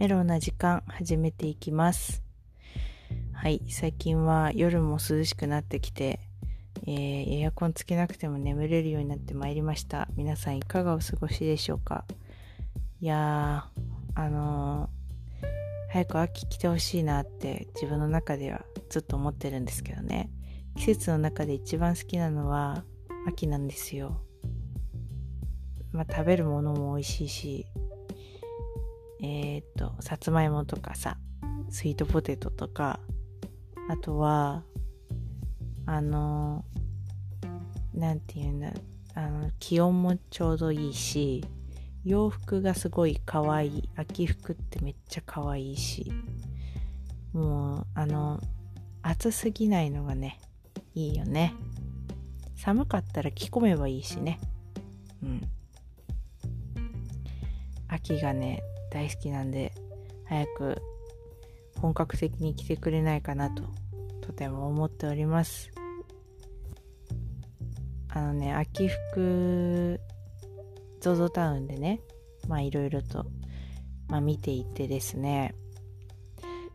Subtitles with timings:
[0.00, 2.22] メロな時間始めていきます。
[3.34, 6.20] はい、最近は夜も涼しくなってきて、
[6.86, 10.08] えーエアコンつけなくても眠れるようになってまいりました。
[10.16, 12.06] 皆さんいかがお過ごしでしょうか？
[13.02, 15.46] いやー、あのー
[15.92, 20.30] 早く秋来てほしいなって自分の中ではずっと思ってるんですけどね。
[20.76, 22.84] 季節の中で一番好きなのは
[23.28, 24.22] 秋なんですよ。
[25.92, 27.66] まあ食べるものも美味しいし、
[29.22, 31.18] えーっと、さつまいもとかさ、
[31.68, 33.00] スイートポテトとか、
[33.88, 34.62] あとは、
[35.86, 36.64] あの、
[37.94, 38.72] なんていうんだ、
[39.14, 41.44] あの、気温もちょうどいいし、
[42.04, 43.88] 洋服がすごい可愛い。
[43.96, 46.12] 秋服ってめっちゃ可愛いし、
[47.32, 48.40] もう、あの、
[49.02, 50.40] 暑すぎないのがね、
[50.94, 51.54] いいよね。
[52.56, 54.38] 寒かったら着込めばいいしね。
[55.22, 55.40] うん。
[57.88, 59.72] 秋がね、大好きなんで、
[60.26, 60.82] 早く
[61.80, 63.62] 本格的に来てくれないかなと、
[64.20, 65.70] とても思っております。
[68.08, 70.00] あのね、秋服、
[71.00, 72.00] ZOZO タウンでね、
[72.48, 73.26] まあいろいろと、
[74.08, 75.54] まあ見ていてですね、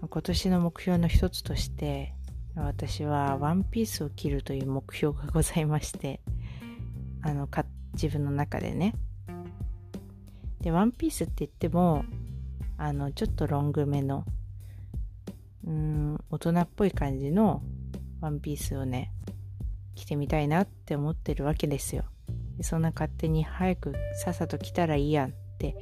[0.00, 2.14] 今年の目標の一つとして、
[2.56, 6.20] 私はワンピースを着るという目標がございまして、
[7.22, 7.48] あの、
[7.92, 8.94] 自分の中でね。
[10.60, 12.04] で、ワンピースって言っても、
[12.76, 14.24] あの、ちょっとロングめの、
[15.64, 17.62] うーん、大人っぽい感じの
[18.20, 19.12] ワンピースをね、
[19.94, 22.04] 着てみたいなって思ってるわけですよ。
[22.56, 25.76] でそんな勝手に早くさっさと着たらいいやんって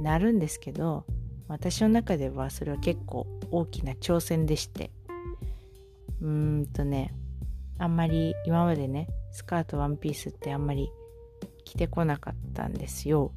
[0.00, 1.04] なるんですけど、
[1.48, 4.90] 私の中ではそれは結構大きな挑戦でして、
[6.20, 7.14] うーんとね、
[7.78, 10.90] あんまり今までね、スカートワンピースってあんまり
[11.64, 13.32] 着てこなかったんですよ。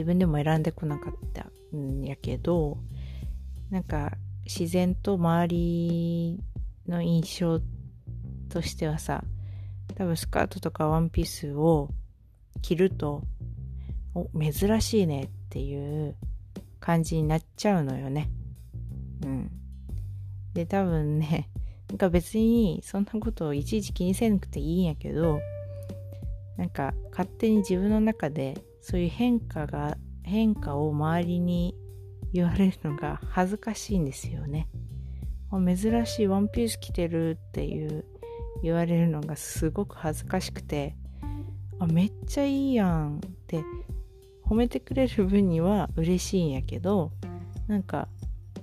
[0.00, 2.78] 自分でも選んでこなかったんやけど、
[3.68, 4.12] なんか
[4.46, 6.40] 自然と周り
[6.88, 7.60] の印象
[8.48, 9.22] としてはさ、
[9.96, 11.90] 多分スカートとかワンピースを
[12.62, 13.24] 着ると、
[14.14, 16.16] お、珍しいねっていう
[16.80, 18.30] 感じになっちゃうのよね。
[19.22, 19.50] うん。
[20.54, 21.50] で、多分ね、
[21.90, 25.40] なんか別にそんなことをいちいち気にせなくていいんやけど、
[26.56, 31.74] なんか勝手に自分の中でそういう変化が、変化を周りに
[32.32, 34.68] 言われるのが恥ずかしいんですよね。
[35.52, 38.04] 珍しいワンピース着てるっていう
[38.62, 40.94] 言われるのがすごく恥ずかしくて、
[41.78, 43.64] あ、めっちゃいいやんって
[44.44, 47.10] 褒めてくれる分には嬉しいんやけど、
[47.66, 48.08] なんか、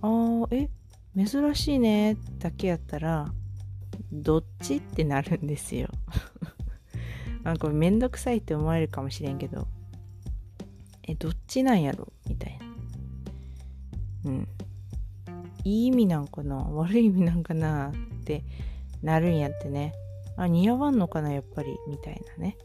[0.01, 0.69] あー、え、
[1.25, 3.33] 珍しいねだけやったら、
[4.11, 4.77] どっち？
[4.77, 5.89] ってなるんですよ。
[7.44, 9.67] あ、これめんどくさいって思われるかもしれんけど、
[11.07, 12.12] え、どっちなんやろ？
[12.28, 12.59] みたい
[14.23, 14.31] な。
[14.31, 14.47] うん。
[15.63, 16.57] いい意味なんかな？
[16.72, 17.90] 悪い意味なんかな？
[17.90, 18.44] って
[19.01, 19.94] なるんやってね。
[20.35, 21.31] あ、似合わんのかな？
[21.31, 22.57] やっぱりみたいなね。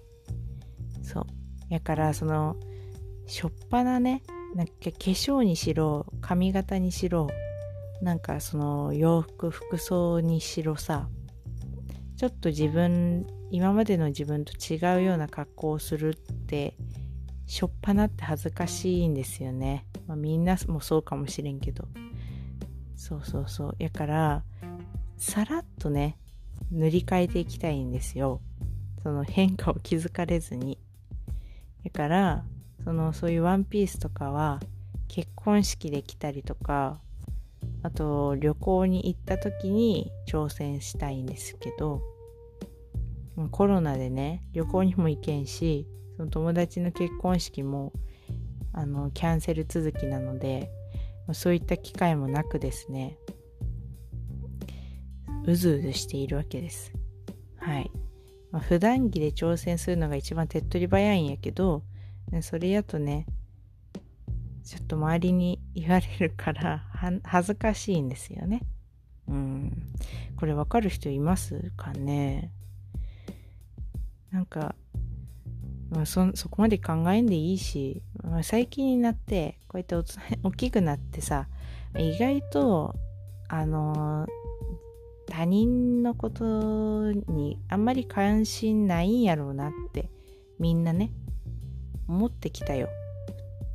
[1.03, 1.25] そう。
[1.69, 2.57] やから、その、
[3.27, 4.23] しょっぱなね、
[4.55, 7.29] なんか化粧にしろ、髪型にしろ、
[8.03, 11.09] なんかその洋服、服装にしろさ、
[12.17, 16.15] ちょっと自分、今までの自分と違うような格好をするっ
[16.47, 16.77] て、
[17.47, 19.87] しょっぱなって恥ずかしいんですよね。
[20.07, 21.87] まあ、みんなもそうかもしれんけど。
[22.97, 23.77] そうそうそう。
[23.79, 24.45] やから、
[25.17, 26.19] さらっとね、
[26.71, 28.41] 塗り替えていきたいんですよ。
[29.03, 30.79] その変化を気づかれずに。
[31.85, 32.45] だから、
[32.85, 34.61] その、そういうワンピースとかは、
[35.09, 37.01] 結婚式で着たりとか、
[37.83, 42.01] あと、旅行に行った時に挑戦したいんですけど、
[43.51, 45.87] コロナでね、旅行にも行けんし、
[46.17, 47.93] その友達の結婚式も、
[48.73, 50.71] あの、キャンセル続きなので、
[51.33, 53.17] そういった機会もなくですね、
[55.45, 56.93] うずうずしているわけです。
[57.57, 57.91] はい。
[58.51, 61.83] まあ、普段着で挑戦するのが一番手っ取り早いんやけど、
[62.41, 63.27] それやとね、
[64.65, 66.85] ちょっと周りに言われるから、
[67.25, 68.63] 恥ずかしいんですよね。
[69.27, 69.73] うん。
[70.37, 72.53] これわかる人いますかね？
[74.31, 74.75] なんか、
[75.93, 79.95] まあ、そ、そこまで考えんでいいし、まあ、最近になって、こうやって
[80.43, 81.49] 大きくなってさ、
[81.97, 82.95] 意外と、
[83.49, 84.27] あの
[85.27, 90.09] 他人のことにあんまり関心ないんやろうなって、
[90.59, 91.13] みんなね、
[92.09, 92.89] 思ってきたよ。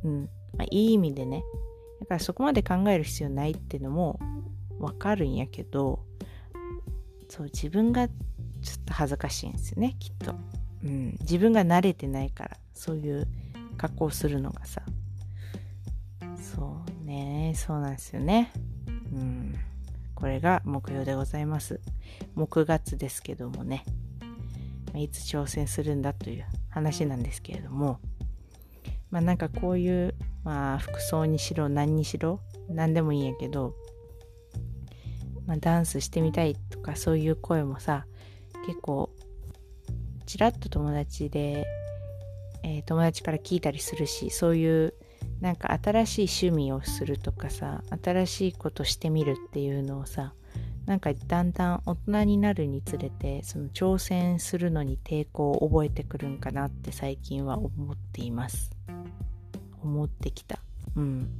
[0.02, 0.28] うん。
[0.56, 1.44] まあ、いい意味でね。
[2.00, 4.18] だからそこまで考える必要ないっていうのも
[4.80, 6.00] わかるんやけど、
[7.28, 10.34] そう、自分がちょっと恥ずかしいんですよね、きっと。
[10.84, 11.16] うん。
[11.20, 13.26] 自分が慣れてないから、そういう
[13.76, 14.82] 格好するのがさ。
[16.36, 17.52] そうね。
[17.56, 18.52] そうなんですよね。
[19.12, 19.54] うん。
[20.14, 21.80] これが目標でございます。
[22.34, 23.84] 木月ですけどもね。
[24.94, 28.00] いつ挑戦するんだという話なんですけれども。
[29.10, 30.14] まあなんかこういう
[30.44, 33.74] まあ服装にしろ何にしろ何でもいいんやけど
[35.48, 38.04] まあ、ダンスしてみたいとかそういう声もさ
[38.66, 39.10] 結構
[40.28, 41.66] ちらっと友達で、
[42.62, 44.94] えー、友達から聞いたりするしそういう
[45.40, 50.34] なんか新しい趣味をするとかさ新しいことしてみるっていうのをさ
[50.84, 58.70] なんかだんだん大人になるにつれてその挑戦するのに抵抗を覚えてくるんかなって最近は思っています。
[59.82, 60.58] 思ってきた。
[60.94, 61.30] うん。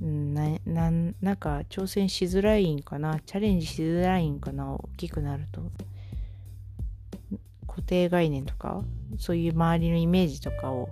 [0.00, 0.90] なな
[1.20, 3.20] なんか挑戦しづらいんかな？
[3.20, 4.72] チャレンジしづらいんかな？
[4.72, 5.62] 大きくなると。
[7.70, 8.82] 固定概念とか
[9.18, 10.88] そういう周りのイメージとかを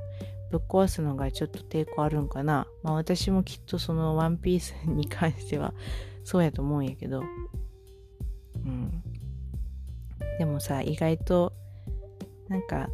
[0.53, 2.69] ぶっ壊すのがちょっと抵抗あるんかな。
[2.85, 5.75] まあ私もきっとそのワンピースに関しては
[6.25, 7.23] そうやと思うんやけど。
[8.65, 9.03] うん。
[10.39, 11.53] でもさ意外と
[12.49, 12.89] なんか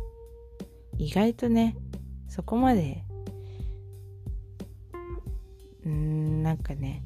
[0.97, 1.77] 意外とね
[2.27, 3.05] そこまで
[5.85, 7.05] うんなんかね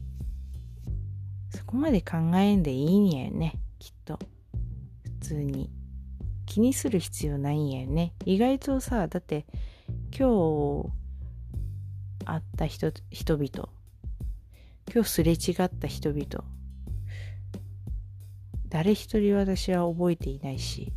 [1.50, 4.18] そこまで考えんでいいんやよねきっと。
[5.02, 5.77] 普通に。
[6.48, 8.14] 気にする必要ないんやよね。
[8.24, 9.44] 意外とさだって
[10.18, 10.90] 今日
[12.24, 13.68] 会った人人々
[14.92, 16.44] 今日すれ違った人々
[18.68, 20.92] 誰一人私は覚えていないし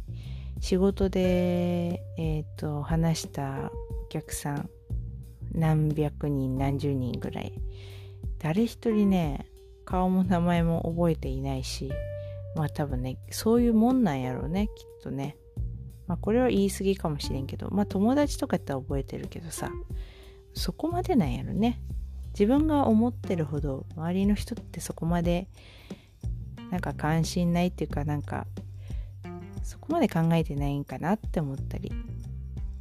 [0.62, 3.72] 仕事でえっ、ー、と話した
[4.06, 4.70] お客さん
[5.52, 7.54] 何百人何十人ぐらい
[8.40, 9.46] 誰一人ね
[9.84, 11.92] 顔も名前も覚えていないし
[12.56, 15.38] まあ多分ねそういうもんなんやろうねきっとね。
[16.08, 19.72] まあこれは言い過ぎかもしれんけどまあ友達とかやったら覚えてるけどさ
[20.54, 21.82] そこまでなんやろね。
[22.34, 25.48] 自分が思ってるほど周りの人ってそこまで
[26.70, 28.48] なんか関心ないっていうかなんか
[29.64, 31.92] そこまで考えてないんかなって思ったり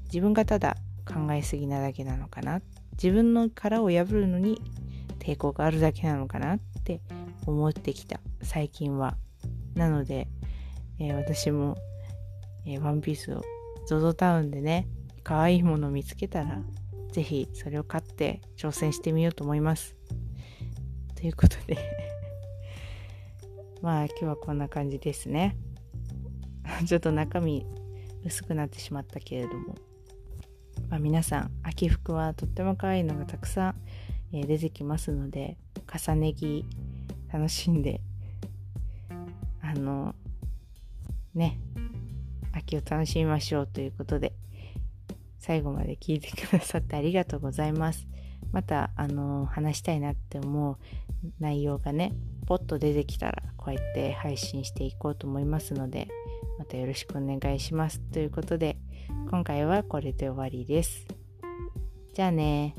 [0.05, 2.61] 自分がただ考えすぎなだけなのかな。
[2.93, 4.61] 自分の殻を破るのに
[5.19, 7.01] 抵抗があるだけなのかなって
[7.47, 8.21] 思ってきた。
[8.43, 9.17] 最近は。
[9.81, 10.29] なので、
[10.99, 11.75] えー、私も、
[12.67, 13.43] えー、ワンピースを
[13.89, 14.87] ZOZO タウンでね
[15.23, 16.61] 可愛いものを見つけたら
[17.13, 19.97] 是非それを買って挑戦してみようと思います。
[21.17, 21.79] ということで。
[23.81, 25.57] まあ今日はこんな感じですね。
[26.87, 27.65] ちょっと中身
[28.23, 29.77] 薄くなってしまったけれども。
[30.91, 33.81] まあ、皆さん秋服はとっても可愛いのがたくさん、
[34.33, 35.57] えー、出てきますので
[35.87, 36.67] 重ね着
[37.33, 38.01] 楽しんで
[39.71, 40.17] あの
[41.33, 41.61] ね
[42.53, 44.33] 秋を楽しみましょうということで
[45.39, 48.09] 最後まで聞いてくださってありがとうございます
[48.51, 50.77] またあの話したいなって思う
[51.39, 52.13] 内容がね
[52.47, 56.09] ポッと出てきたらこうやって配信していこうと思いますので
[56.59, 58.77] またよろしくお願いしますということで
[59.31, 61.07] 今回はこれで終わりです。
[62.13, 62.75] じゃあね